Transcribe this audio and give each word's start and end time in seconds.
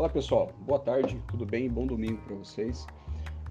Olá 0.00 0.08
pessoal, 0.08 0.50
boa 0.60 0.78
tarde, 0.78 1.22
tudo 1.28 1.44
bem? 1.44 1.68
Bom 1.68 1.86
domingo 1.86 2.22
para 2.22 2.34
vocês. 2.34 2.86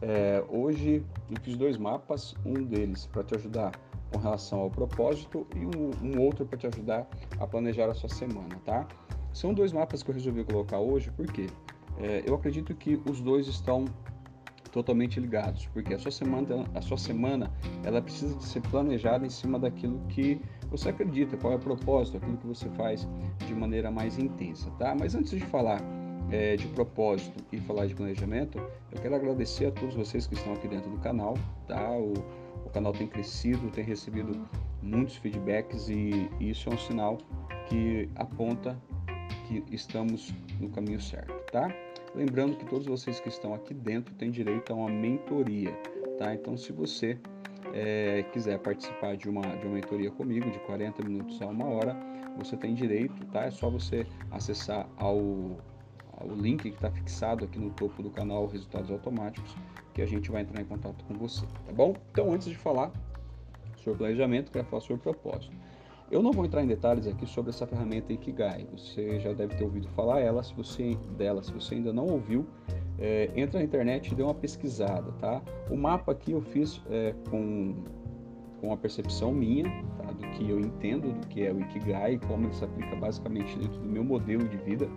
É, 0.02 0.44
hoje 0.50 1.06
eu 1.30 1.40
fiz 1.44 1.56
dois 1.56 1.78
mapas, 1.78 2.34
um 2.44 2.64
deles 2.64 3.06
para 3.06 3.24
te 3.24 3.36
ajudar 3.36 3.72
com 4.12 4.18
relação 4.18 4.62
ao 4.62 4.72
propósito 4.72 5.46
e 5.56 5.60
um, 5.60 5.92
um 6.02 6.20
outro 6.20 6.48
para 6.48 6.58
te 6.58 6.66
ajudar 6.66 7.08
a 7.40 7.46
planejar 7.46 7.88
a 7.88 7.94
sua 7.94 8.10
semana, 8.10 8.60
tá? 8.66 8.88
São 9.32 9.54
dois 9.54 9.72
mapas 9.72 10.02
que 10.02 10.10
eu 10.10 10.16
resolvi 10.16 10.44
colocar 10.44 10.80
hoje 10.80 11.12
porque 11.16 11.46
é, 12.00 12.24
eu 12.26 12.34
acredito 12.34 12.74
que 12.74 13.00
os 13.08 13.22
dois 13.22 13.46
estão 13.46 13.86
totalmente 14.72 15.20
ligados, 15.20 15.68
porque 15.68 15.94
a 15.94 16.00
sua 16.00 16.12
semana, 16.12 16.66
a 16.74 16.82
sua 16.82 16.98
semana, 16.98 17.52
ela 17.84 18.02
precisa 18.02 18.36
de 18.36 18.44
ser 18.44 18.62
planejada 18.62 19.24
em 19.24 19.30
cima 19.30 19.60
daquilo 19.60 20.00
que 20.10 20.42
você 20.72 20.90
acredita, 20.90 21.38
qual 21.38 21.54
é 21.54 21.58
o 21.58 21.60
propósito, 21.60 22.18
aquilo 22.18 22.38
que 22.38 22.48
você 22.48 22.70
faz 22.70 23.08
de 23.46 23.54
maneira 23.54 23.92
mais 23.92 24.18
intensa, 24.18 24.72
tá? 24.80 24.96
Mas 25.00 25.14
antes 25.14 25.30
de 25.30 25.46
falar 25.46 25.80
é, 26.32 26.56
de 26.56 26.68
propósito 26.68 27.44
e 27.52 27.60
falar 27.60 27.88
de 27.88 27.96
planejamento, 27.96 28.60
eu 28.92 29.02
quero 29.02 29.16
agradecer 29.16 29.68
a 29.68 29.72
todos 29.72 29.96
vocês 29.96 30.28
que 30.28 30.36
estão 30.36 30.54
aqui 30.54 30.68
dentro 30.68 30.90
do 30.90 30.98
canal, 30.98 31.38
tá? 31.68 31.92
O, 31.92 32.14
o 32.66 32.70
canal 32.70 32.94
tem 32.94 33.08
crescido, 33.08 33.70
tem 33.72 33.84
recebido 33.84 34.48
muitos 34.82 35.16
feedbacks 35.18 35.90
e, 35.90 36.30
e 36.40 36.52
isso 36.52 36.70
é 36.70 36.74
um 36.74 36.78
sinal 36.78 37.18
que 37.68 38.10
aponta 38.16 38.80
que 39.48 39.64
estamos 39.72 40.34
no 40.60 40.70
caminho 40.70 41.02
certo, 41.02 41.34
tá? 41.52 41.74
Lembrando 42.16 42.58
que 42.58 42.66
todos 42.66 42.88
vocês 42.88 43.20
que 43.20 43.30
estão 43.30 43.54
aqui 43.54 43.74
dentro 43.74 44.14
têm 44.16 44.32
direito 44.32 44.72
a 44.72 44.76
uma 44.76 44.90
mentoria, 44.90 45.72
tá? 46.18 46.34
Então, 46.34 46.58
se 46.58 46.72
você 46.72 47.18
é, 47.74 48.24
quiser 48.32 48.60
participar 48.60 49.16
de 49.16 49.30
uma, 49.30 49.42
de 49.42 49.66
uma 49.66 49.76
mentoria 49.76 50.10
comigo 50.12 50.50
de 50.50 50.60
40 50.60 51.04
minutos 51.04 51.42
a 51.42 51.48
uma 51.48 51.66
hora, 51.66 51.96
você 52.38 52.56
tem 52.56 52.74
direito, 52.74 53.26
tá? 53.28 53.46
É 53.46 53.52
só 53.52 53.70
você 53.70 54.06
acessar 54.32 54.88
ao, 54.98 55.58
o 56.24 56.34
link 56.34 56.62
que 56.62 56.70
está 56.70 56.90
fixado 56.92 57.46
aqui 57.46 57.60
no 57.60 57.70
topo 57.72 58.02
do 58.04 58.10
canal 58.10 58.48
Resultados 58.48 58.92
Automáticos, 58.92 59.56
que 59.94 60.02
a 60.02 60.06
gente 60.06 60.32
vai 60.32 60.42
entrar 60.42 60.62
em 60.62 60.66
contato 60.66 61.04
com 61.06 61.14
você, 61.16 61.46
tá 61.66 61.74
bom? 61.74 61.94
Então, 62.12 62.32
antes 62.32 62.48
de 62.48 62.56
falar 62.56 62.92
sobre 63.78 64.00
planejamento, 64.00 64.52
quero 64.52 64.66
falar 64.66 64.82
sobre 64.82 65.02
propósito. 65.02 65.56
Eu 66.12 66.24
não 66.24 66.32
vou 66.32 66.44
entrar 66.44 66.64
em 66.64 66.68
detalhes 66.68 67.06
aqui 67.06 67.26
sobre 67.28 67.52
essa 67.52 67.68
ferramenta 67.68 68.12
Ikigai. 68.12 68.68
Você 68.72 69.20
já 69.20 69.32
deve 69.32 69.56
ter 69.56 69.64
ouvido 69.64 69.88
falar 69.90 70.20
ela, 70.20 70.42
se 70.42 70.54
você, 70.56 70.96
dela. 71.16 71.44
Se 71.44 71.54
você 71.54 71.76
ainda 71.76 71.94
não 71.94 72.08
ouviu, 72.08 72.48
é, 72.98 73.30
entra 73.36 73.60
na 73.60 73.66
internet 73.66 74.12
e 74.12 74.16
dê 74.16 74.24
uma 74.24 74.34
pesquisada, 74.34 75.12
tá? 75.20 75.42
O 75.70 75.78
mapa 75.78 76.12
aqui 76.12 76.32
eu 76.32 76.42
fiz 76.42 76.82
é, 76.90 77.14
com, 77.30 77.76
com 78.60 78.74
a 78.74 78.78
percepção 78.78 79.32
minha, 79.32 79.66
tá? 79.98 80.12
do 80.12 80.28
que 80.32 80.50
eu 80.50 80.60
entendo 80.60 81.14
do 81.14 81.28
que 81.28 81.46
é 81.46 81.54
o 81.54 81.60
Ikigai 81.60 82.14
e 82.14 82.20
como 82.20 82.48
ele 82.48 82.56
se 82.56 82.66
aplica 82.66 82.96
basicamente 82.96 83.56
dentro 83.60 83.80
do 83.80 83.88
meu 83.88 84.04
modelo 84.04 84.48
de 84.48 84.58
vida 84.58 84.90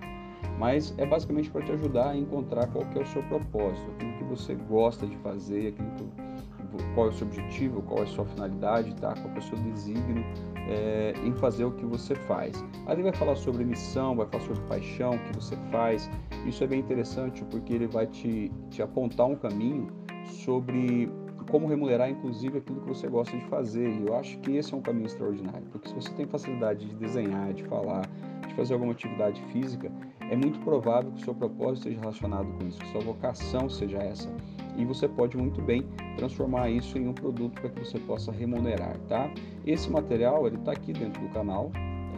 mas 0.58 0.94
é 0.98 1.06
basicamente 1.06 1.50
para 1.50 1.62
te 1.62 1.72
ajudar 1.72 2.10
a 2.10 2.16
encontrar 2.16 2.66
qual 2.68 2.84
é 2.94 2.98
o 3.00 3.06
seu 3.06 3.22
propósito, 3.24 3.90
aquilo 3.92 4.12
que 4.14 4.24
você 4.24 4.54
gosta 4.54 5.06
de 5.06 5.16
fazer, 5.18 5.68
aquilo 5.68 5.90
que, 5.96 6.94
qual 6.94 7.06
é 7.06 7.10
o 7.10 7.12
seu 7.12 7.26
objetivo, 7.26 7.82
qual 7.82 8.00
é 8.00 8.02
a 8.02 8.06
sua 8.06 8.24
finalidade, 8.24 8.94
tá? 8.96 9.14
qual 9.14 9.34
é 9.34 9.38
o 9.38 9.42
seu 9.42 9.58
desígnio 9.58 10.24
é, 10.68 11.14
em 11.24 11.32
fazer 11.34 11.64
o 11.64 11.72
que 11.72 11.84
você 11.84 12.14
faz. 12.14 12.64
Ali 12.86 13.02
vai 13.02 13.12
falar 13.12 13.36
sobre 13.36 13.64
missão, 13.64 14.16
vai 14.16 14.26
falar 14.26 14.44
sobre 14.44 14.62
paixão, 14.62 15.14
o 15.14 15.18
que 15.18 15.34
você 15.34 15.56
faz. 15.70 16.08
Isso 16.46 16.62
é 16.62 16.66
bem 16.66 16.80
interessante 16.80 17.44
porque 17.44 17.72
ele 17.72 17.86
vai 17.86 18.06
te, 18.06 18.50
te 18.70 18.82
apontar 18.82 19.26
um 19.26 19.36
caminho 19.36 19.88
sobre 20.24 21.10
como 21.50 21.66
remunerar, 21.66 22.08
inclusive, 22.08 22.58
aquilo 22.58 22.80
que 22.80 22.88
você 22.88 23.08
gosta 23.08 23.36
de 23.36 23.44
fazer. 23.46 23.88
E 23.88 24.06
eu 24.06 24.16
acho 24.16 24.38
que 24.38 24.56
esse 24.56 24.72
é 24.72 24.76
um 24.76 24.80
caminho 24.80 25.06
extraordinário, 25.06 25.66
porque 25.70 25.88
se 25.88 25.94
você 25.94 26.10
tem 26.14 26.26
facilidade 26.26 26.86
de 26.86 26.94
desenhar, 26.94 27.52
de 27.52 27.64
falar, 27.64 28.08
de 28.48 28.54
fazer 28.54 28.74
alguma 28.74 28.92
atividade 28.92 29.42
física, 29.52 29.90
é 30.30 30.36
muito 30.36 30.58
provável 30.60 31.10
que 31.12 31.22
o 31.22 31.24
seu 31.24 31.34
propósito 31.34 31.88
esteja 31.88 32.00
relacionado 32.00 32.46
com 32.58 32.66
isso, 32.66 32.78
que 32.78 32.88
sua 32.88 33.00
vocação 33.00 33.68
seja 33.68 33.98
essa. 33.98 34.34
E 34.76 34.84
você 34.84 35.06
pode 35.08 35.36
muito 35.36 35.60
bem 35.60 35.82
transformar 36.16 36.70
isso 36.70 36.96
em 36.96 37.06
um 37.08 37.12
produto 37.12 37.60
para 37.60 37.70
que 37.70 37.80
você 37.80 37.98
possa 37.98 38.32
remunerar, 38.32 38.96
tá? 39.08 39.30
Esse 39.66 39.90
material 39.90 40.46
ele 40.46 40.56
está 40.56 40.72
aqui 40.72 40.92
dentro 40.92 41.20
do 41.20 41.28
canal. 41.28 41.70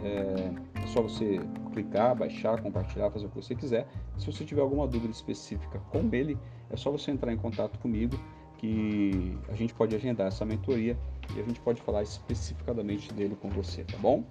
É, 0.03 0.81
é 0.81 0.87
só 0.87 1.01
você 1.01 1.39
clicar, 1.73 2.15
baixar, 2.15 2.61
compartilhar, 2.61 3.09
fazer 3.11 3.25
o 3.25 3.29
que 3.29 3.35
você 3.35 3.55
quiser. 3.55 3.87
Se 4.17 4.25
você 4.25 4.45
tiver 4.45 4.61
alguma 4.61 4.87
dúvida 4.87 5.11
específica 5.11 5.79
com 5.91 6.07
ele, 6.13 6.37
é 6.69 6.77
só 6.77 6.91
você 6.91 7.11
entrar 7.11 7.33
em 7.33 7.37
contato 7.37 7.77
comigo 7.79 8.17
que 8.57 9.37
a 9.49 9.55
gente 9.55 9.73
pode 9.73 9.95
agendar 9.95 10.27
essa 10.27 10.45
mentoria 10.45 10.97
e 11.35 11.39
a 11.39 11.43
gente 11.43 11.59
pode 11.59 11.81
falar 11.81 12.03
especificadamente 12.03 13.13
dele 13.13 13.35
com 13.41 13.49
você, 13.49 13.83
tá 13.83 13.97
bom? 13.97 14.23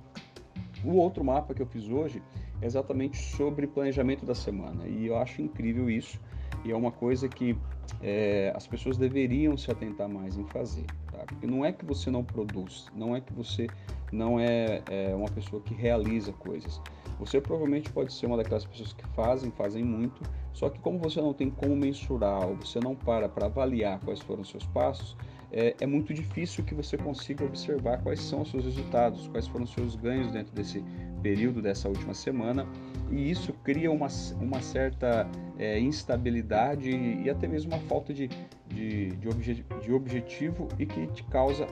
O 0.84 0.96
outro 0.96 1.24
mapa 1.24 1.54
que 1.54 1.62
eu 1.62 1.66
fiz 1.66 1.88
hoje 1.88 2.22
é 2.60 2.66
exatamente 2.66 3.16
sobre 3.16 3.66
planejamento 3.66 4.26
da 4.26 4.34
semana 4.34 4.86
e 4.86 5.06
eu 5.06 5.16
acho 5.16 5.40
incrível 5.40 5.88
isso 5.88 6.20
e 6.64 6.70
é 6.70 6.76
uma 6.76 6.92
coisa 6.92 7.28
que 7.28 7.56
é, 8.02 8.52
as 8.54 8.66
pessoas 8.66 8.96
deveriam 8.96 9.56
se 9.56 9.70
atentar 9.70 10.08
mais 10.08 10.36
em 10.36 10.44
fazer, 10.46 10.86
tá? 11.10 11.18
Porque 11.26 11.46
não 11.46 11.64
é 11.64 11.72
que 11.72 11.84
você 11.84 12.10
não 12.10 12.24
produz, 12.24 12.86
não 12.94 13.14
é 13.14 13.20
que 13.20 13.32
você 13.32 13.66
não 14.12 14.38
é, 14.38 14.82
é 14.90 15.14
uma 15.14 15.28
pessoa 15.28 15.60
que 15.62 15.74
realiza 15.74 16.32
coisas. 16.32 16.80
Você 17.18 17.40
provavelmente 17.40 17.90
pode 17.90 18.12
ser 18.12 18.26
uma 18.26 18.36
daquelas 18.36 18.64
pessoas 18.64 18.92
que 18.92 19.06
fazem, 19.08 19.50
fazem 19.50 19.84
muito, 19.84 20.22
só 20.52 20.68
que 20.68 20.78
como 20.80 20.98
você 20.98 21.20
não 21.20 21.32
tem 21.32 21.50
como 21.50 21.76
mensurar, 21.76 22.46
ou 22.46 22.56
você 22.56 22.80
não 22.80 22.94
para 22.94 23.28
para 23.28 23.46
avaliar 23.46 24.00
quais 24.00 24.20
foram 24.20 24.42
os 24.42 24.48
seus 24.48 24.66
passos, 24.66 25.16
é, 25.56 25.76
é, 25.78 25.86
muito 25.86 26.12
difícil 26.12 26.64
que 26.64 26.74
você 26.74 26.96
consiga 26.96 27.44
observar 27.44 28.02
quais 28.02 28.20
são 28.20 28.42
os 28.42 28.50
seus 28.50 28.64
resultados, 28.64 29.28
quais 29.28 29.46
foram 29.46 29.64
os 29.64 29.72
seus 29.72 29.94
ganhos 29.94 30.32
dentro 30.32 30.52
desse 30.52 30.84
período, 31.22 31.62
dessa 31.62 31.88
última 31.88 32.12
semana, 32.12 32.66
e 33.08 33.30
isso 33.30 33.52
cria 33.62 33.90
uma, 33.92 34.08
uma 34.40 34.60
certa 34.60 35.30
é, 35.56 35.78
instabilidade 35.78 36.90
e 36.90 37.30
até 37.30 37.46
mesmo 37.46 37.72
uma 37.72 37.80
falta 37.82 38.12
de, 38.12 38.28
de, 38.66 39.10
de, 39.10 39.28
obje, 39.28 39.64
de 39.80 39.92
objetivo 39.92 40.66
e 40.76 40.84
que 40.84 41.06
te 41.06 41.22
causa 41.24 41.68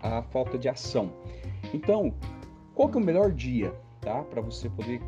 a 0.00 0.22
falta 0.22 0.56
de 0.56 0.68
ação. 0.68 1.12
Então, 1.74 2.14
qual 2.76 2.88
que 2.88 2.96
é 2.96 3.00
o 3.00 3.04
melhor 3.04 3.32
dia 3.32 3.74
tá, 4.00 4.22
para 4.22 4.40
você 4.40 4.70
poder 4.70 5.02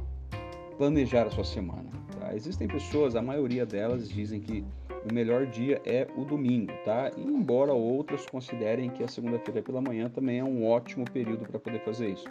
planejar 0.76 1.28
a 1.28 1.30
sua 1.30 1.44
semana? 1.44 1.88
Existem 2.34 2.66
pessoas, 2.66 3.14
a 3.14 3.22
maioria 3.22 3.66
delas 3.66 4.08
dizem 4.08 4.40
que 4.40 4.64
o 5.10 5.12
melhor 5.12 5.46
dia 5.46 5.80
é 5.84 6.06
o 6.16 6.24
domingo, 6.24 6.72
tá? 6.84 7.10
Embora 7.16 7.72
outras 7.72 8.24
considerem 8.26 8.88
que 8.90 9.02
a 9.02 9.08
segunda-feira 9.08 9.62
pela 9.62 9.80
manhã 9.80 10.08
também 10.08 10.38
é 10.38 10.44
um 10.44 10.66
ótimo 10.66 11.04
período 11.10 11.44
para 11.44 11.58
poder 11.58 11.80
fazer 11.80 12.10
isso. 12.10 12.26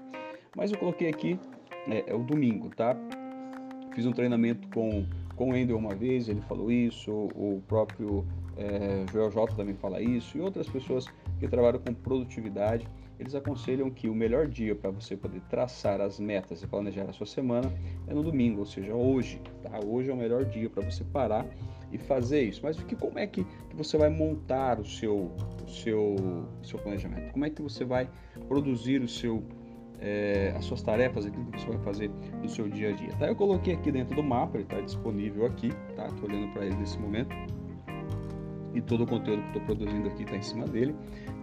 Mas 0.56 0.72
eu 0.72 0.78
coloquei 0.78 1.10
aqui 1.10 1.40
é, 1.88 2.12
é, 2.12 2.16
o 2.16 2.24
domingo, 2.24 2.70
tá? 2.70 2.96
Fiz 3.94 4.06
um 4.06 4.12
treinamento 4.12 4.68
com, 4.70 5.06
com 5.36 5.52
o 5.52 5.56
Endel 5.56 5.78
uma 5.78 5.94
vez, 5.94 6.30
ele 6.30 6.42
falou 6.42 6.72
isso, 6.72 7.12
o 7.12 7.62
próprio 7.68 8.26
é, 8.58 9.06
Joel 9.12 9.30
J 9.32 9.56
também 9.56 9.76
fala 9.76 10.02
isso, 10.02 10.38
e 10.38 10.42
outras 10.42 10.68
pessoas 10.70 11.06
que 11.40 11.48
trabalham 11.48 11.80
com 11.80 11.94
produtividade 11.94 12.88
eles 13.22 13.36
aconselham 13.36 13.88
que 13.92 14.09
o 14.09 14.16
melhor 14.16 14.48
dia 14.48 14.76
para 14.76 14.90
você 14.90 15.16
poder 15.16 15.42
traçar 15.42 16.02
as 16.02 16.20
metas 16.20 16.64
e 16.64 16.68
planejar 16.68 17.08
a 17.08 17.14
sua 17.14 17.28
semana 17.28 17.72
é 18.08 18.16
no 18.16 18.24
domingo, 18.24 18.62
ou 18.62 18.66
seja, 18.66 18.96
hoje. 18.96 19.40
Tá? 19.62 19.80
Hoje 19.86 20.09
é 20.09 20.14
o 20.14 20.18
melhor 20.18 20.44
dia 20.44 20.68
para 20.68 20.84
você 20.84 21.04
parar 21.04 21.46
e 21.92 22.00
fazer 22.00 22.42
isso. 22.42 22.62
Mas 22.64 22.82
que, 22.82 22.96
como 22.96 23.20
é 23.20 23.28
que, 23.28 23.46
você 23.76 23.96
vai 23.96 24.09
montar 24.09 24.80
o 24.80 24.86
seu, 24.86 25.32
o 25.64 25.70
seu, 25.70 26.16
o 26.16 26.66
seu 26.66 26.80
planejamento? 26.80 27.32
Como 27.32 27.46
é 27.46 27.52
que 27.52 27.62
você 27.62 27.86
vai 27.86 28.09
produzir 28.48 29.04
o 29.04 29.08
seu, 29.08 29.44
é, 30.00 30.56
as 30.58 30.66
suas 30.66 30.82
tarefas, 30.82 31.24
aquilo 31.24 31.46
que 31.46 31.62
você 31.62 31.68
vai 31.68 31.80
fazer 31.84 32.09
no 32.42 32.50
seu 32.50 32.68
dia 32.68 32.90
a 32.90 32.94
dia? 32.94 33.12
Tá? 33.20 33.28
Eu 33.28 33.36
coloquei 33.36 33.76
aqui 33.76 33.92
dentro 33.92 34.16
do 34.16 34.24
mapa, 34.24 34.58
ele 34.58 34.64
está 34.64 34.82
disponível 34.82 35.46
aqui, 35.46 35.70
tá? 35.96 36.08
Estou 36.08 36.28
olhando 36.28 36.52
para 36.53 36.66
ele 36.66 36.76
nesse 36.76 36.98
momento 36.98 37.36
e 38.74 38.82
todo 38.82 39.04
o 39.04 39.08
conteúdo 39.08 39.42
que 39.42 39.48
estou 39.48 39.62
produzindo 39.64 40.08
aqui 40.08 40.24
está 40.24 40.36
em 40.36 40.42
cima 40.42 40.66
dele, 40.66 40.96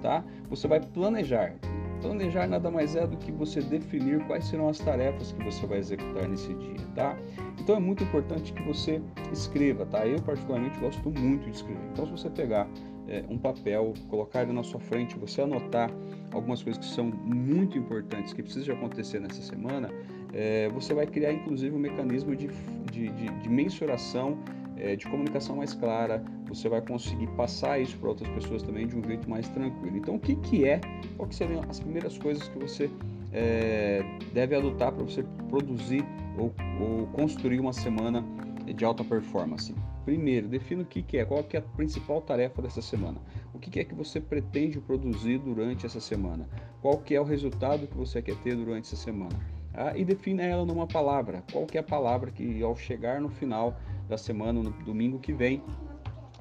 tá? 0.03 0.25
Você 0.49 0.67
vai 0.67 0.81
planejar. 0.81 1.55
Planejar 2.01 2.47
nada 2.47 2.71
mais 2.71 2.95
é 2.95 3.07
do 3.07 3.17
que 3.17 3.33
você 3.33 3.61
definir 3.61 4.25
quais 4.27 4.45
serão 4.45 4.69
as 4.69 4.79
tarefas 4.79 5.33
que 5.33 5.43
você 5.43 5.67
vai 5.67 5.79
executar 5.79 6.29
nesse 6.29 6.55
dia, 6.55 6.77
tá? 6.95 7.17
Então 7.61 7.77
é 7.77 7.81
muito 7.81 8.05
importante 8.05 8.53
que 8.53 8.63
você 8.63 9.03
escreva, 9.33 9.85
tá? 9.85 10.07
Eu 10.07 10.21
particularmente 10.23 10.79
gosto 10.79 11.11
muito 11.11 11.51
de 11.51 11.57
escrever. 11.57 11.83
Então 11.93 12.07
se 12.07 12.13
você 12.13 12.31
pegar 12.31 12.69
é, 13.09 13.25
um 13.29 13.37
papel, 13.37 13.95
colocar 14.09 14.43
ele 14.43 14.53
na 14.53 14.63
sua 14.63 14.79
frente, 14.79 15.19
você 15.19 15.43
anotar 15.43 15.91
algumas 16.31 16.63
coisas 16.63 16.85
que 16.85 16.95
são 16.95 17.07
muito 17.07 17.77
importantes, 17.77 18.33
que 18.33 18.43
precisam 18.43 18.77
acontecer 18.77 19.19
nessa 19.19 19.43
semana, 19.43 19.91
é, 20.33 20.69
você 20.69 20.95
vai 20.95 21.07
criar 21.07 21.33
inclusive 21.33 21.75
um 21.75 21.81
mecanismo 21.81 22.37
de, 22.37 22.49
de, 22.93 23.09
de, 23.09 23.27
de 23.27 23.49
mensuração 23.49 24.39
é, 24.81 24.97
de 24.97 25.07
comunicação 25.07 25.57
mais 25.57 25.75
clara, 25.75 26.23
você 26.47 26.69
vai 26.69 26.81
conseguir 26.81 27.27
passar 27.29 27.79
isso 27.79 27.97
para 27.99 28.09
outras 28.09 28.29
pessoas 28.31 28.63
também 28.63 28.87
de 28.87 28.97
um 28.97 29.03
jeito 29.03 29.29
mais 29.29 29.49
tranquilo. 29.49 29.97
Então, 29.97 30.17
o 30.17 30.21
que, 30.21 30.37
que 30.37 30.65
é, 30.65 30.81
que 30.81 31.35
seriam 31.35 31.63
as 31.69 31.81
primeiras 31.81 32.17
coisas 32.17 32.49
que 32.49 32.59
você 32.59 32.91
é, 33.33 34.03
deve 34.33 34.55
adotar 34.55 34.93
para 34.93 35.05
você 35.05 35.25
produzir 35.49 36.05
ou, 36.39 36.55
ou, 36.81 37.07
construir 37.09 37.61
uma 37.61 37.73
semana 37.73 38.25
de 38.65 38.85
alta 38.85 39.05
performance? 39.05 39.75
Primeiro, 40.05 40.49
defina 40.49 40.83
o 40.83 40.87
que, 40.87 41.03
que 41.03 41.19
é, 41.19 41.25
qual 41.25 41.45
que 41.45 41.57
é 41.57 41.61
a 41.61 41.63
principal 41.63 42.23
tarefa 42.23 42.63
dessa 42.63 42.81
semana. 42.81 43.19
O 43.53 43.59
que, 43.59 43.71
que 43.71 43.81
é 43.81 43.85
que 43.85 43.95
você 43.95 44.21
pretende 44.21 44.81
produzir 44.81 45.39
durante 45.39 45.85
essa 45.85 46.01
semana? 46.01 46.49
Qual 46.81 46.97
que 46.99 47.15
é 47.15 47.21
o 47.21 47.25
resultado 47.25 47.87
que 47.87 47.97
você 47.97 48.23
quer 48.23 48.37
ter 48.37 48.57
durante 48.57 48.87
essa 48.87 48.97
semana? 48.97 49.37
tá? 49.79 49.97
e 49.97 50.05
defina 50.05 50.43
ela 50.43 50.65
numa 50.67 50.87
palavra. 50.87 51.45
Qual 51.53 51.65
que 51.65 51.79
é 51.79 51.81
a 51.81 51.85
palavra 51.85 52.31
que 52.31 52.61
ao 52.63 52.77
chegar 52.77 53.21
no 53.21 53.29
final 53.29 53.79
da 54.09 54.17
semana, 54.17 54.63
no 54.63 54.71
domingo 54.71 55.19
que 55.19 55.33
vem, 55.33 55.63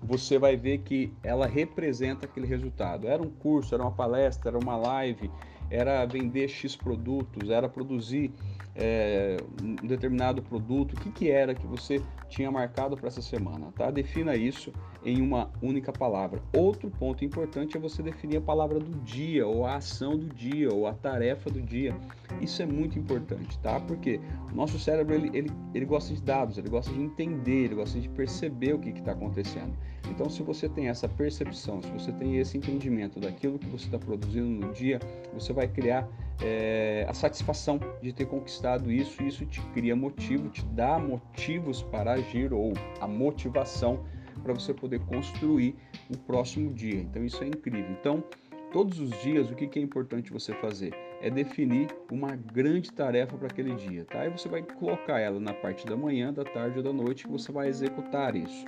você 0.01 0.37
vai 0.37 0.55
ver 0.55 0.79
que 0.79 1.11
ela 1.23 1.47
representa 1.47 2.25
aquele 2.25 2.47
resultado. 2.47 3.07
Era 3.07 3.21
um 3.21 3.29
curso, 3.29 3.73
era 3.73 3.83
uma 3.83 3.91
palestra, 3.91 4.51
era 4.51 4.57
uma 4.57 4.77
live, 4.77 5.29
era 5.69 6.05
vender 6.05 6.47
X 6.47 6.75
produtos, 6.75 7.49
era 7.49 7.67
produzir 7.67 8.31
é, 8.77 9.37
um 9.61 9.87
determinado 9.87 10.41
produto, 10.41 10.93
o 10.93 10.99
que, 10.99 11.11
que 11.11 11.31
era 11.31 11.55
que 11.55 11.65
você 11.65 12.01
tinha 12.29 12.51
marcado 12.51 12.95
para 12.95 13.07
essa 13.07 13.21
semana, 13.21 13.71
tá? 13.75 13.89
Defina 13.89 14.35
isso 14.35 14.71
em 15.03 15.21
uma 15.21 15.49
única 15.61 15.91
palavra. 15.91 16.41
Outro 16.55 16.91
ponto 16.91 17.25
importante 17.25 17.75
é 17.75 17.79
você 17.79 18.03
definir 18.03 18.37
a 18.37 18.41
palavra 18.41 18.79
do 18.79 18.99
dia, 18.99 19.47
ou 19.47 19.65
a 19.65 19.77
ação 19.77 20.17
do 20.17 20.27
dia, 20.27 20.71
ou 20.71 20.85
a 20.85 20.93
tarefa 20.93 21.49
do 21.49 21.61
dia. 21.61 21.95
Isso 22.39 22.61
é 22.61 22.65
muito 22.65 22.99
importante, 22.99 23.57
tá? 23.59 23.79
Porque 23.79 24.19
o 24.51 24.55
nosso 24.55 24.77
cérebro, 24.77 25.15
ele, 25.15 25.35
ele, 25.35 25.51
ele 25.73 25.85
gosta 25.85 26.13
de 26.13 26.21
dados, 26.21 26.57
ele 26.57 26.69
gosta 26.69 26.93
de 26.93 27.01
entender, 27.01 27.65
ele 27.65 27.75
gosta 27.75 27.99
de 27.99 28.09
perceber 28.09 28.73
o 28.73 28.79
que 28.79 28.89
está 28.89 29.13
acontecendo. 29.13 29.73
Então, 30.09 30.29
se 30.29 30.41
você 30.43 30.67
tem 30.67 30.87
essa 30.87 31.07
percepção, 31.07 31.81
se 31.81 31.89
você 31.91 32.11
tem 32.11 32.37
esse 32.37 32.57
entendimento 32.57 33.19
daquilo 33.19 33.59
que 33.59 33.67
você 33.67 33.85
está 33.85 33.99
produzindo 33.99 34.47
no 34.47 34.73
dia, 34.73 34.99
você 35.33 35.53
vai 35.53 35.67
criar 35.67 36.07
é, 36.41 37.05
a 37.07 37.13
satisfação 37.13 37.79
de 38.01 38.13
ter 38.13 38.25
conquistado 38.25 38.91
isso, 38.91 39.21
e 39.21 39.27
isso 39.27 39.45
te 39.45 39.61
cria 39.73 39.95
motivo, 39.95 40.49
te 40.49 40.63
dá 40.65 40.99
motivos 40.99 41.81
para 41.81 42.13
agir 42.13 42.53
ou 42.53 42.73
a 42.99 43.07
motivação 43.07 44.03
para 44.43 44.53
você 44.53 44.73
poder 44.73 44.99
construir 45.01 45.75
o 46.09 46.17
próximo 46.17 46.73
dia. 46.73 47.01
Então 47.01 47.23
isso 47.23 47.43
é 47.43 47.47
incrível. 47.47 47.91
Então, 47.99 48.23
todos 48.71 48.99
os 48.99 49.09
dias, 49.21 49.49
o 49.49 49.55
que 49.55 49.77
é 49.77 49.81
importante 49.81 50.31
você 50.31 50.53
fazer? 50.53 50.93
É 51.21 51.29
definir 51.29 51.87
uma 52.11 52.35
grande 52.35 52.91
tarefa 52.91 53.35
para 53.37 53.47
aquele 53.47 53.75
dia, 53.75 54.05
tá? 54.05 54.25
E 54.25 54.29
você 54.29 54.47
vai 54.47 54.61
colocar 54.61 55.19
ela 55.19 55.39
na 55.39 55.53
parte 55.53 55.85
da 55.87 55.97
manhã, 55.97 56.31
da 56.31 56.43
tarde 56.43 56.77
ou 56.77 56.83
da 56.83 56.93
noite 56.93 57.25
que 57.25 57.31
você 57.31 57.51
vai 57.51 57.67
executar 57.67 58.35
isso. 58.35 58.65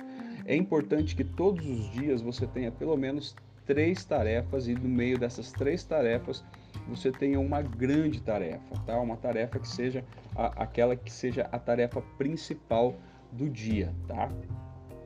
É 0.50 0.56
importante 0.56 1.14
que 1.14 1.22
todos 1.22 1.64
os 1.64 1.92
dias 1.92 2.20
você 2.20 2.44
tenha 2.44 2.72
pelo 2.72 2.96
menos 2.96 3.36
três 3.64 4.04
tarefas 4.04 4.66
e 4.66 4.74
no 4.74 4.88
meio 4.88 5.16
dessas 5.16 5.52
três 5.52 5.84
tarefas 5.84 6.44
você 6.88 7.12
tenha 7.12 7.38
uma 7.38 7.62
grande 7.62 8.20
tarefa, 8.20 8.74
tá? 8.84 8.98
Uma 8.98 9.16
tarefa 9.16 9.60
que 9.60 9.68
seja 9.68 10.04
a, 10.34 10.64
aquela 10.64 10.96
que 10.96 11.12
seja 11.12 11.48
a 11.52 11.58
tarefa 11.60 12.02
principal 12.18 12.96
do 13.30 13.48
dia, 13.48 13.94
tá? 14.08 14.28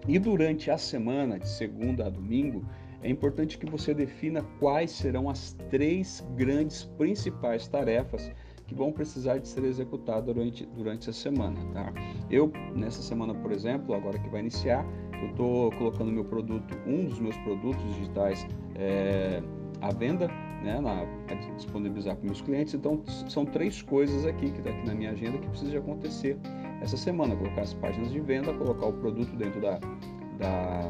E 0.08 0.18
durante 0.18 0.70
a 0.70 0.78
semana, 0.78 1.38
de 1.38 1.46
segunda 1.46 2.06
a 2.06 2.08
domingo, 2.08 2.64
é 3.02 3.10
importante 3.10 3.58
que 3.58 3.66
você 3.66 3.92
defina 3.92 4.40
quais 4.58 4.92
serão 4.92 5.28
as 5.28 5.52
três 5.68 6.26
grandes 6.34 6.84
principais 6.96 7.68
tarefas 7.68 8.32
que 8.74 8.78
vão 8.78 8.92
precisar 8.92 9.38
de 9.38 9.46
ser 9.46 9.64
executadas 9.64 10.24
durante, 10.24 10.66
durante 10.66 11.08
a 11.08 11.12
semana, 11.12 11.56
tá? 11.72 11.92
Eu, 12.28 12.52
nessa 12.74 13.00
semana, 13.00 13.32
por 13.32 13.52
exemplo, 13.52 13.94
agora 13.94 14.18
que 14.18 14.28
vai 14.28 14.40
iniciar, 14.40 14.84
eu 15.22 15.30
estou 15.30 15.70
colocando 15.72 16.10
meu 16.10 16.24
produto, 16.24 16.76
um 16.86 17.04
dos 17.04 17.20
meus 17.20 17.36
produtos 17.38 17.82
digitais 17.94 18.46
é, 18.74 19.40
à 19.80 19.92
venda, 19.92 20.26
né, 20.62 20.80
na, 20.80 21.04
disponibilizar 21.56 22.16
para 22.16 22.26
meus 22.26 22.40
clientes. 22.40 22.74
Então, 22.74 23.00
são 23.28 23.44
três 23.46 23.80
coisas 23.80 24.26
aqui 24.26 24.50
que 24.50 24.58
está 24.58 24.70
aqui 24.70 24.86
na 24.86 24.94
minha 24.94 25.10
agenda 25.10 25.38
que 25.38 25.48
precisa 25.48 25.78
acontecer 25.78 26.36
essa 26.80 26.96
semana. 26.96 27.36
Colocar 27.36 27.62
as 27.62 27.74
páginas 27.74 28.10
de 28.10 28.20
venda, 28.20 28.52
colocar 28.54 28.86
o 28.86 28.92
produto 28.92 29.34
dentro 29.36 29.60
da, 29.60 29.78
da, 30.38 30.80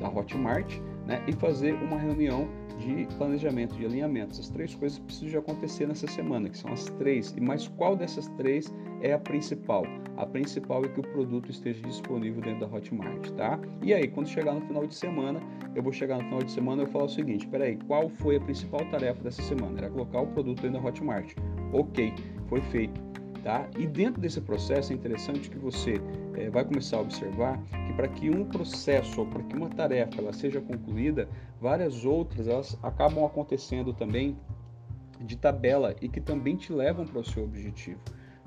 da 0.00 0.08
Hotmart 0.08 0.80
né, 1.06 1.22
e 1.26 1.32
fazer 1.32 1.74
uma 1.74 1.98
reunião 1.98 2.48
de 2.78 3.06
planejamento, 3.16 3.74
de 3.76 3.84
alinhamento. 3.84 4.32
Essas 4.32 4.48
três 4.48 4.74
coisas 4.74 4.98
precisam 4.98 5.28
de 5.28 5.36
acontecer 5.36 5.86
nessa 5.86 6.06
semana, 6.06 6.48
que 6.48 6.58
são 6.58 6.72
as 6.72 6.84
três. 6.98 7.34
E 7.36 7.40
mais 7.40 7.68
qual 7.68 7.96
dessas 7.96 8.28
três 8.36 8.72
é 9.00 9.12
a 9.12 9.18
principal? 9.18 9.84
A 10.16 10.26
principal 10.26 10.84
é 10.84 10.88
que 10.88 11.00
o 11.00 11.02
produto 11.02 11.50
esteja 11.50 11.80
disponível 11.82 12.40
dentro 12.40 12.66
da 12.66 12.76
Hotmart, 12.76 13.30
tá? 13.32 13.58
E 13.82 13.92
aí, 13.92 14.08
quando 14.08 14.28
chegar 14.28 14.54
no 14.54 14.60
final 14.62 14.86
de 14.86 14.94
semana, 14.94 15.40
eu 15.74 15.82
vou 15.82 15.92
chegar 15.92 16.18
no 16.18 16.24
final 16.24 16.42
de 16.42 16.52
semana 16.52 16.82
e 16.82 16.86
eu 16.86 16.90
falar 16.90 17.04
o 17.04 17.08
seguinte: 17.08 17.46
peraí, 17.46 17.76
qual 17.86 18.08
foi 18.08 18.36
a 18.36 18.40
principal 18.40 18.80
tarefa 18.90 19.22
dessa 19.22 19.42
semana? 19.42 19.78
Era 19.78 19.90
colocar 19.90 20.20
o 20.20 20.26
produto 20.28 20.62
dentro 20.62 20.80
da 20.80 20.88
Hotmart. 20.88 21.34
Ok, 21.72 22.12
foi 22.48 22.60
feito. 22.60 23.02
Tá? 23.42 23.68
E 23.78 23.86
dentro 23.86 24.22
desse 24.22 24.40
processo 24.40 24.92
é 24.92 24.96
interessante 24.96 25.50
que 25.50 25.58
você 25.58 26.00
é, 26.36 26.50
vai 26.50 26.64
começar 26.64 26.98
a 26.98 27.00
observar 27.00 27.60
que 27.86 27.92
para 27.94 28.08
que 28.08 28.30
um 28.30 28.44
processo 28.44 29.20
ou 29.20 29.26
para 29.26 29.42
que 29.42 29.56
uma 29.56 29.68
tarefa 29.68 30.20
ela 30.20 30.32
seja 30.32 30.60
concluída, 30.60 31.28
várias 31.60 32.04
outras 32.04 32.48
elas 32.48 32.78
acabam 32.82 33.24
acontecendo 33.24 33.92
também 33.92 34.36
de 35.20 35.36
tabela 35.36 35.94
e 36.00 36.08
que 36.08 36.20
também 36.20 36.56
te 36.56 36.72
levam 36.72 37.06
para 37.06 37.20
o 37.20 37.24
seu 37.24 37.44
objetivo. 37.44 38.00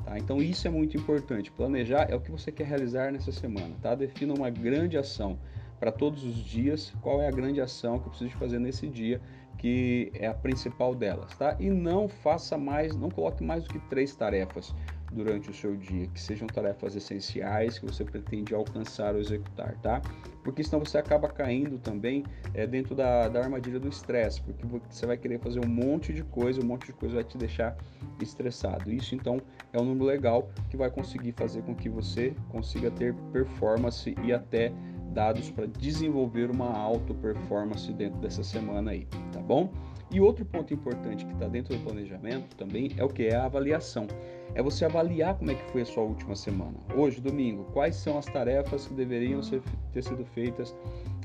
Tá? 0.04 0.18
Então 0.18 0.42
isso 0.42 0.68
é 0.68 0.70
muito 0.70 0.98
importante. 0.98 1.52
Planejar 1.52 2.08
é 2.10 2.16
o 2.16 2.22
que 2.22 2.32
você 2.32 2.52
quer 2.52 2.68
realizar 2.68 3.12
nessa 3.12 3.32
semana. 3.32 3.76
Tá? 3.82 3.96
Defina 3.96 4.34
uma 4.34 4.50
grande 4.50 4.98
ação 4.98 5.40
para 5.80 5.92
todos 5.92 6.24
os 6.24 6.36
dias. 6.36 6.94
Qual 7.02 7.22
é 7.22 7.28
a 7.28 7.32
grande 7.32 7.62
ação 7.62 8.00
que 8.00 8.08
eu 8.08 8.10
preciso 8.10 8.38
fazer 8.38 8.60
nesse 8.60 8.88
dia 8.88 9.22
que 9.58 10.12
é 10.14 10.28
a 10.28 10.34
principal 10.34 10.94
delas, 10.94 11.36
tá? 11.36 11.56
E 11.60 11.70
não 11.70 12.08
faça 12.08 12.58
mais, 12.58 12.96
não 12.96 13.10
coloque 13.10 13.44
mais 13.44 13.64
do 13.64 13.70
que 13.70 13.80
três 13.90 14.16
tarefas 14.16 14.74
durante 15.12 15.50
o 15.50 15.54
seu 15.54 15.76
dia, 15.76 16.08
que 16.08 16.20
sejam 16.20 16.48
tarefas 16.48 16.96
essenciais 16.96 17.80
que 17.80 17.86
você 17.86 18.04
pretende 18.04 18.54
alcançar 18.54 19.14
ou 19.16 19.22
executar, 19.22 19.76
tá? 19.82 20.02
Porque 20.44 20.64
senão 20.64 20.80
você 20.80 20.98
acaba 20.98 21.28
caindo 21.28 21.78
também 21.78 22.24
é, 22.54 22.66
dentro 22.66 22.96
da, 22.96 23.28
da 23.28 23.42
armadilha 23.42 23.80
do 23.80 23.88
estresse, 23.88 24.42
porque 24.42 24.66
você 24.90 25.06
vai 25.06 25.18
querer 25.18 25.40
fazer 25.40 25.64
um 25.64 25.68
monte 25.68 26.14
de 26.14 26.24
coisa, 26.24 26.62
um 26.62 26.66
monte 26.66 26.88
de 26.88 26.94
coisa 26.94 27.16
vai 27.16 27.24
te 27.24 27.38
deixar 27.38 27.76
estressado. 28.22 28.92
Isso 28.92 29.16
então 29.16 29.42
é 29.74 29.80
um 29.80 29.86
número 29.86 30.06
legal 30.06 30.50
que 30.70 30.78
vai 30.78 30.90
conseguir 30.90 31.34
fazer 31.34 31.62
com 31.64 31.76
que 31.76 31.90
você 31.90 32.34
consiga 32.50 32.90
ter 32.92 33.14
performance 33.32 34.16
e 34.24 34.34
até 34.34 34.72
dados 35.14 35.50
para 35.50 35.66
desenvolver 35.66 36.52
uma 36.52 36.72
alta 36.72 37.14
performance 37.14 37.92
dentro 37.94 38.20
dessa 38.20 38.44
semana 38.44 38.92
aí, 38.92 39.08
tá 39.32 39.40
bom? 39.40 39.72
E 40.10 40.22
outro 40.22 40.46
ponto 40.46 40.74
importante 40.74 41.26
que 41.26 41.34
está 41.34 41.48
dentro 41.48 41.76
do 41.76 41.84
planejamento 41.84 42.56
também 42.56 42.92
é 42.98 43.04
o 43.04 43.10
que 43.10 43.28
é 43.28 43.36
a 43.36 43.46
avaliação. 43.46 44.08
É 44.56 44.62
você 44.62 44.86
avaliar 44.86 45.38
como 45.38 45.52
é 45.52 45.56
que 45.56 45.72
foi 45.72 45.82
a 45.82 45.86
sua 45.86 46.04
última 46.04 46.34
semana. 46.34 46.78
Hoje, 46.96 47.20
domingo, 47.20 47.66
quais 47.74 47.98
são 47.98 48.18
as 48.18 48.26
tarefas 48.26 48.88
que 48.88 48.94
deveriam 48.94 49.44
ser, 49.44 49.62
ter 49.92 50.04
sido 50.04 50.24
feitas 50.26 50.74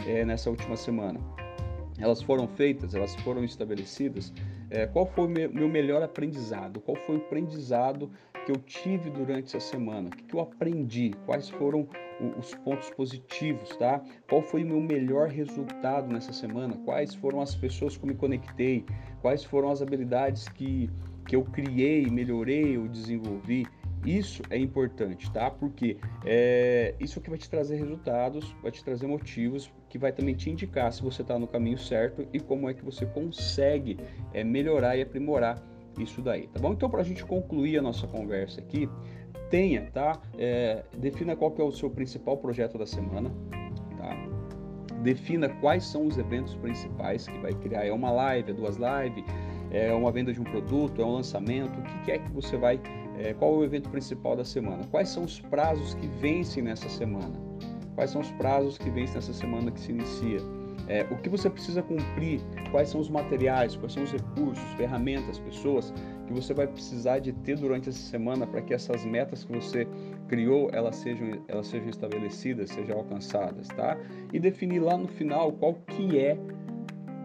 é, 0.04 0.24
nessa 0.24 0.50
última 0.50 0.76
semana? 0.76 1.20
Elas 1.98 2.20
foram 2.20 2.48
feitas, 2.48 2.94
elas 2.94 3.14
foram 3.16 3.44
estabelecidas. 3.44 4.32
É, 4.68 4.86
qual 4.86 5.06
foi 5.06 5.26
o 5.26 5.28
meu 5.28 5.68
melhor 5.68 6.02
aprendizado? 6.02 6.80
Qual 6.80 6.96
foi 6.96 7.16
o 7.16 7.18
aprendizado 7.18 8.10
que 8.44 8.50
eu 8.50 8.56
tive 8.56 9.10
durante 9.10 9.56
essa 9.56 9.60
semana? 9.60 10.08
O 10.08 10.10
que 10.10 10.34
eu 10.34 10.40
aprendi? 10.40 11.14
Quais 11.24 11.48
foram 11.48 11.86
os 12.38 12.54
pontos 12.56 12.90
positivos, 12.90 13.68
tá? 13.76 14.02
Qual 14.28 14.42
foi 14.42 14.64
o 14.64 14.66
meu 14.66 14.80
melhor 14.80 15.28
resultado 15.28 16.12
nessa 16.12 16.32
semana? 16.32 16.76
Quais 16.84 17.14
foram 17.14 17.40
as 17.40 17.54
pessoas 17.54 17.96
que 17.96 18.06
me 18.06 18.14
conectei? 18.14 18.84
Quais 19.20 19.44
foram 19.44 19.70
as 19.70 19.82
habilidades 19.82 20.48
que, 20.48 20.90
que 21.26 21.36
eu 21.36 21.44
criei, 21.44 22.06
melhorei 22.08 22.76
ou 22.78 22.88
desenvolvi? 22.88 23.66
Isso 24.04 24.42
é 24.50 24.58
importante, 24.58 25.30
tá? 25.30 25.48
Porque 25.48 25.96
é, 26.24 26.94
isso 26.98 27.20
que 27.20 27.30
vai 27.30 27.38
te 27.38 27.48
trazer 27.48 27.76
resultados, 27.76 28.52
vai 28.60 28.72
te 28.72 28.82
trazer 28.82 29.06
motivos, 29.06 29.72
que 29.88 29.96
vai 29.96 30.10
também 30.10 30.34
te 30.34 30.50
indicar 30.50 30.92
se 30.92 31.02
você 31.02 31.22
está 31.22 31.38
no 31.38 31.46
caminho 31.46 31.78
certo 31.78 32.26
e 32.32 32.40
como 32.40 32.68
é 32.68 32.74
que 32.74 32.84
você 32.84 33.06
consegue 33.06 33.96
é, 34.32 34.42
melhorar 34.42 34.96
e 34.96 35.02
aprimorar 35.02 35.62
isso 35.98 36.20
daí, 36.20 36.46
tá 36.48 36.58
bom? 36.58 36.72
Então, 36.72 36.88
para 36.88 37.00
a 37.00 37.04
gente 37.04 37.24
concluir 37.24 37.78
a 37.78 37.82
nossa 37.82 38.06
conversa 38.06 38.60
aqui, 38.60 38.88
tenha, 39.52 39.90
tá? 39.92 40.18
É, 40.38 40.82
defina 40.96 41.36
qual 41.36 41.50
que 41.50 41.60
é 41.60 41.64
o 41.64 41.70
seu 41.70 41.90
principal 41.90 42.38
projeto 42.38 42.78
da 42.78 42.86
semana, 42.86 43.30
tá? 43.98 44.16
Defina 45.02 45.50
quais 45.60 45.84
são 45.84 46.06
os 46.06 46.16
eventos 46.16 46.54
principais 46.56 47.28
que 47.28 47.38
vai 47.38 47.52
criar. 47.52 47.84
É 47.84 47.92
uma 47.92 48.10
live, 48.10 48.50
é 48.50 48.54
duas 48.54 48.76
lives, 48.76 49.24
é 49.70 49.92
uma 49.92 50.10
venda 50.10 50.32
de 50.32 50.40
um 50.40 50.44
produto, 50.44 51.02
é 51.02 51.04
um 51.04 51.12
lançamento. 51.12 51.78
O 51.78 51.82
que, 51.82 52.04
que 52.04 52.12
é 52.12 52.18
que 52.18 52.30
você 52.32 52.56
vai? 52.56 52.80
É, 53.18 53.34
qual 53.34 53.52
é 53.52 53.58
o 53.58 53.64
evento 53.64 53.90
principal 53.90 54.34
da 54.34 54.44
semana? 54.44 54.84
Quais 54.90 55.10
são 55.10 55.24
os 55.24 55.38
prazos 55.38 55.92
que 55.94 56.06
vencem 56.06 56.62
nessa 56.62 56.88
semana? 56.88 57.38
Quais 57.94 58.10
são 58.10 58.22
os 58.22 58.30
prazos 58.32 58.78
que 58.78 58.88
vencem 58.88 59.16
nessa 59.16 59.34
semana 59.34 59.70
que 59.70 59.80
se 59.80 59.92
inicia? 59.92 60.40
É, 60.88 61.06
o 61.10 61.16
que 61.16 61.28
você 61.28 61.48
precisa 61.48 61.82
cumprir? 61.82 62.40
Quais 62.70 62.88
são 62.88 63.00
os 63.00 63.08
materiais? 63.08 63.76
Quais 63.76 63.92
são 63.92 64.02
os 64.02 64.12
recursos, 64.12 64.64
ferramentas, 64.76 65.38
pessoas 65.38 65.92
que 66.26 66.32
você 66.32 66.52
vai 66.52 66.66
precisar 66.66 67.18
de 67.18 67.32
ter 67.32 67.56
durante 67.56 67.88
essa 67.88 67.98
semana 67.98 68.46
para 68.46 68.60
que 68.62 68.74
essas 68.74 69.04
metas 69.04 69.44
que 69.44 69.52
você 69.52 69.86
criou 70.28 70.70
elas 70.72 70.96
sejam, 70.96 71.42
elas 71.48 71.66
sejam 71.66 71.88
estabelecidas, 71.88 72.70
sejam 72.70 72.98
alcançadas, 72.98 73.68
tá? 73.68 73.96
E 74.32 74.40
definir 74.40 74.80
lá 74.80 74.96
no 74.96 75.08
final 75.08 75.52
qual 75.52 75.74
que 75.74 76.18
é 76.18 76.36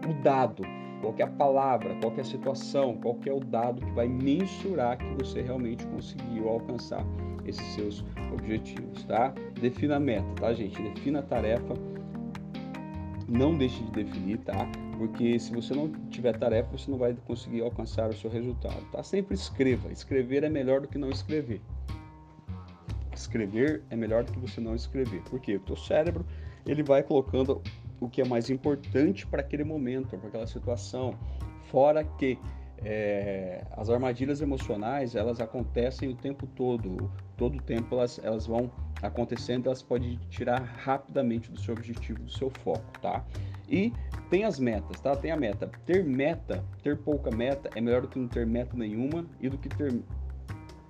o 0.07 0.13
dado, 0.23 0.63
qual 1.01 1.13
é 1.17 1.23
a 1.23 1.27
palavra, 1.27 1.95
qual 2.01 2.13
é 2.17 2.21
a 2.21 2.25
situação, 2.25 2.97
qual 2.97 3.17
é 3.25 3.33
o 3.33 3.39
dado 3.39 3.85
que 3.85 3.91
vai 3.91 4.07
mensurar 4.07 4.97
que 4.97 5.23
você 5.23 5.41
realmente 5.41 5.85
conseguiu 5.87 6.49
alcançar 6.49 7.05
esses 7.45 7.65
seus 7.73 8.05
objetivos, 8.33 9.03
tá? 9.05 9.33
Defina 9.59 9.95
a 9.95 9.99
meta, 9.99 10.27
tá, 10.35 10.53
gente? 10.53 10.81
Defina 10.81 11.19
a 11.19 11.23
tarefa 11.23 11.73
não 13.27 13.57
deixe 13.57 13.83
de 13.83 13.91
definir, 13.91 14.37
tá? 14.39 14.67
porque 14.97 15.39
se 15.39 15.53
você 15.53 15.73
não 15.73 15.91
tiver 16.09 16.37
tarefa, 16.37 16.75
você 16.75 16.89
não 16.89 16.97
vai 16.97 17.15
conseguir 17.25 17.61
alcançar 17.61 18.09
o 18.09 18.13
seu 18.13 18.29
resultado, 18.29 18.83
tá? 18.91 19.03
Sempre 19.03 19.35
escreva. 19.35 19.91
Escrever 19.91 20.43
é 20.43 20.49
melhor 20.49 20.81
do 20.81 20.87
que 20.87 20.97
não 20.97 21.09
escrever. 21.09 21.61
Escrever 23.13 23.83
é 23.89 23.95
melhor 23.95 24.23
do 24.23 24.31
que 24.31 24.39
você 24.39 24.59
não 24.59 24.75
escrever. 24.75 25.21
Porque 25.29 25.55
o 25.55 25.59
teu 25.59 25.75
cérebro, 25.75 26.25
ele 26.65 26.81
vai 26.81 27.03
colocando 27.03 27.61
o 27.99 28.09
que 28.09 28.21
é 28.21 28.25
mais 28.25 28.49
importante 28.49 29.25
para 29.27 29.41
aquele 29.41 29.63
momento, 29.63 30.17
para 30.17 30.27
aquela 30.27 30.47
situação. 30.47 31.15
Fora 31.65 32.03
que 32.03 32.39
é, 32.79 33.63
as 33.71 33.89
armadilhas 33.89 34.41
emocionais, 34.41 35.15
elas 35.15 35.39
acontecem 35.39 36.09
o 36.09 36.15
tempo 36.15 36.47
todo. 36.47 37.11
Todo 37.35 37.57
o 37.57 37.61
tempo 37.61 37.93
elas, 37.93 38.19
elas 38.23 38.47
vão 38.47 38.71
acontecendo, 39.01 39.67
elas 39.67 39.81
podem 39.81 40.19
tirar 40.29 40.61
rapidamente 40.61 41.51
do 41.51 41.59
seu 41.59 41.73
objetivo, 41.73 42.23
do 42.23 42.31
seu 42.31 42.49
foco, 42.49 42.85
tá? 43.01 43.23
E 43.69 43.93
tem 44.29 44.43
as 44.43 44.59
metas, 44.59 44.99
tá? 44.99 45.15
Tem 45.15 45.31
a 45.31 45.37
meta. 45.37 45.69
Ter 45.85 46.03
meta, 46.03 46.63
ter 46.83 46.97
pouca 46.97 47.29
meta 47.29 47.69
é 47.75 47.81
melhor 47.81 48.01
do 48.01 48.07
que 48.07 48.17
não 48.17 48.27
ter 48.27 48.45
meta 48.45 48.75
nenhuma 48.75 49.25
e 49.39 49.49
do 49.49 49.57
que 49.57 49.69
ter 49.69 49.93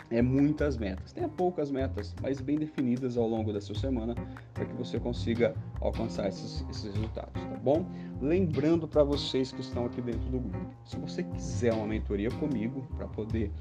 é 0.10 0.22
muitas 0.22 0.78
metas. 0.78 1.12
Tenha 1.12 1.28
poucas 1.28 1.70
metas, 1.70 2.16
mas 2.22 2.40
bem 2.40 2.58
definidas 2.58 3.18
ao 3.18 3.28
longo 3.28 3.52
da 3.52 3.60
sua 3.60 3.76
semana 3.76 4.16
para 4.54 4.66
que 4.66 4.74
você 4.74 5.00
consiga 5.00 5.54
alcançar 5.82 6.28
esses, 6.28 6.66
esses 6.70 6.94
resultados, 6.94 7.34
tá 7.34 7.58
bom? 7.62 7.86
Lembrando 8.22 8.88
para 8.88 9.04
vocês 9.04 9.52
que 9.52 9.62
estão 9.62 9.86
aqui 9.86 10.02
dentro 10.02 10.28
do 10.30 10.40
grupo, 10.40 10.76
se 10.86 10.98
você 10.98 11.24
quiser 11.24 11.74
uma 11.74 11.86
mentoria 11.86 12.32
comigo 12.32 12.88
para 12.98 13.08
poder 13.08 13.52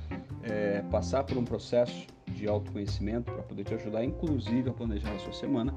é, 0.42 0.82
passar 0.90 1.24
por 1.24 1.36
um 1.36 1.44
processo 1.44 2.06
de 2.28 2.48
autoconhecimento, 2.48 3.30
para 3.30 3.42
poder 3.42 3.64
te 3.64 3.74
ajudar, 3.74 4.02
inclusive, 4.02 4.70
a 4.70 4.72
planejar 4.72 5.12
a 5.12 5.18
sua 5.18 5.32
semana, 5.32 5.74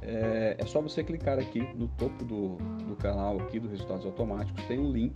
é, 0.00 0.56
é 0.58 0.66
só 0.66 0.80
você 0.80 1.04
clicar 1.04 1.38
aqui 1.38 1.60
no 1.74 1.88
topo 1.88 2.24
do, 2.24 2.56
do 2.86 2.96
canal 2.96 3.38
aqui 3.38 3.60
do 3.60 3.68
Resultados 3.68 4.06
Automáticos, 4.06 4.64
tem 4.64 4.78
um 4.78 4.90
link, 4.90 5.14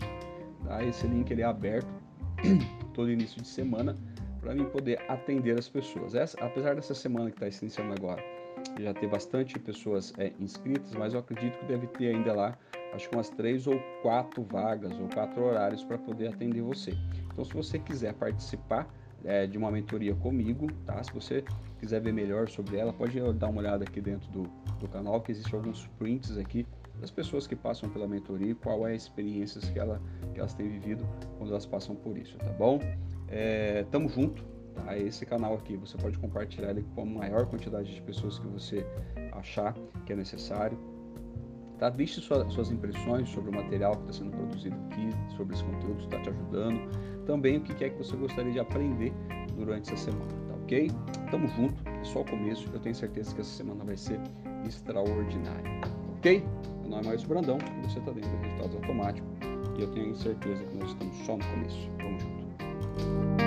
tá? 0.65 0.85
Esse 0.85 1.07
link 1.07 1.31
ele 1.31 1.41
é 1.41 1.47
aberto 1.47 1.89
todo 2.93 3.11
início 3.11 3.41
de 3.41 3.49
semana 3.49 3.97
para 4.41 4.55
mim 4.55 4.65
poder 4.67 5.01
atender 5.09 5.59
as 5.59 5.69
pessoas. 5.69 6.15
Essa, 6.15 6.39
apesar 6.45 6.75
dessa 6.77 6.95
semana 6.95 7.31
que 7.31 7.37
está 7.37 7.51
se 7.51 7.65
iniciando 7.65 7.95
agora, 7.95 8.23
já 8.79 8.95
ter 8.95 9.09
bastante 9.09 9.59
pessoas 9.59 10.13
é, 10.19 10.33
inscritas, 10.39 10.93
mas 10.93 11.15
eu 11.15 11.21
acredito 11.21 11.59
que 11.59 11.65
deve 11.65 11.87
ter 11.89 12.15
ainda 12.15 12.33
lá, 12.33 12.59
acho 12.97 13.09
que 13.09 13.15
umas 13.15 13.29
três 13.29 13.67
ou 13.67 13.79
quatro 14.03 14.43
vagas 14.43 14.99
ou 14.99 15.09
quatro 15.09 15.45
horários 15.45 15.85
para 15.85 15.99
poder 15.99 16.29
atender 16.29 16.63
você. 16.63 16.93
Então, 17.33 17.45
se 17.45 17.53
você 17.53 17.79
quiser 17.79 18.15
participar 18.15 18.89
é, 19.25 19.47
de 19.47 19.59
uma 19.59 19.71
mentoria 19.71 20.15
comigo, 20.15 20.67
tá? 20.85 21.03
Se 21.03 21.13
você 21.13 21.45
quiser 21.79 22.01
ver 22.01 22.13
melhor 22.13 22.49
sobre 22.49 22.77
ela, 22.77 22.93
pode 22.93 23.21
dar 23.35 23.49
uma 23.49 23.61
olhada 23.61 23.85
aqui 23.85 24.01
dentro 24.01 24.31
do, 24.31 24.43
do 24.81 24.89
canal, 24.89 25.21
que 25.21 25.33
existem 25.33 25.55
alguns 25.55 25.87
prints 25.99 26.37
aqui 26.39 26.67
das 27.01 27.11
pessoas 27.11 27.47
que 27.47 27.55
passam 27.55 27.91
pela 27.91 28.09
mentoria, 28.09 28.55
qual 28.55 28.87
é 28.87 28.93
a 28.93 28.95
experiência 28.95 29.61
que, 29.61 29.79
ela, 29.79 30.01
que 30.33 30.41
elas 30.41 30.55
têm 30.55 30.69
vivido 30.69 31.07
quando 31.37 31.51
elas 31.51 31.67
passam 31.67 31.95
por 31.95 32.17
isso, 32.17 32.39
tá 32.39 32.51
bom? 32.53 32.81
É, 33.29 33.85
tamo 33.91 34.09
junto, 34.09 34.43
tá? 34.75 34.97
Esse 34.97 35.27
canal 35.27 35.55
aqui 35.55 35.77
você 35.77 35.97
pode 35.99 36.19
compartilhar 36.19 36.71
ele 36.71 36.87
com 36.95 37.03
a 37.03 37.05
maior 37.05 37.47
quantidade 37.47 37.95
de 37.95 38.01
pessoas 38.01 38.39
que 38.39 38.47
você 38.47 38.87
achar 39.33 39.75
que 40.07 40.13
é 40.13 40.17
necessário. 40.17 40.79
Tá? 41.79 41.91
Deixe 41.91 42.21
sua, 42.21 42.49
suas 42.51 42.71
impressões 42.71 43.29
sobre 43.29 43.51
o 43.51 43.55
material 43.55 43.97
que 43.97 44.11
está 44.11 44.25
sendo 44.25 44.31
produzido 44.31 44.77
aqui, 44.87 45.11
sobre 45.37 45.55
esse 45.55 45.65
conteúdo, 45.65 46.03
está 46.03 46.19
te 46.21 46.31
ajudando. 46.31 46.81
Também 47.27 47.59
o 47.59 47.61
que 47.61 47.85
é 47.85 47.91
que 47.91 47.99
você 47.99 48.17
gostaria 48.17 48.53
de 48.53 48.61
aprender 48.61 49.13
durante 49.55 49.93
essa 49.93 50.11
semana, 50.11 50.31
tá 50.49 50.55
ok? 50.63 50.91
Tamo 51.31 51.49
junto, 51.49 51.83
é 51.89 52.05
só 52.05 52.21
o 52.21 52.25
começo. 52.25 52.69
Eu 52.73 52.81
tenho 52.81 52.95
certeza 52.95 53.35
que 53.35 53.41
essa 53.41 53.51
semana 53.51 53.85
vai 53.85 53.97
ser 53.97 54.21
extraordinária, 54.67 55.81
ok? 56.17 56.43
Meu 56.81 56.91
nome 56.91 57.07
é 57.07 57.09
Márcio 57.09 57.29
Brandão 57.29 57.59
você 57.83 57.99
está 57.99 58.13
dentro 58.13 58.31
do 58.31 58.37
Resultados 58.39 58.77
Automáticos. 58.77 59.31
E 59.79 59.83
eu 59.83 59.89
tenho 59.89 60.15
certeza 60.17 60.65
que 60.65 60.77
nós 60.77 60.89
estamos 60.91 61.17
só 61.19 61.37
no 61.37 61.45
começo. 61.45 61.91
Vamos 61.99 62.23
junto. 62.23 63.46